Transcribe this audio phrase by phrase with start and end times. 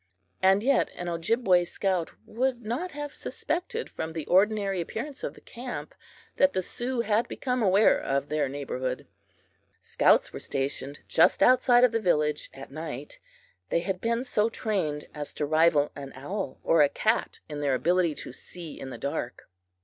[0.41, 5.41] And yet an Ojibway scout would not have suspected, from the ordinary appearance of the
[5.41, 5.93] camp,
[6.37, 9.05] that the Sioux had become aware of their neighborhood!
[9.79, 13.19] Scouts were stationed just outside of the village at night.
[13.69, 17.75] They had been so trained as to rival an owl or a cat in their
[17.75, 19.47] ability to see in the dark.